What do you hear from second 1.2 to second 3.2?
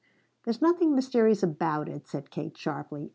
about it," said Kate sharply.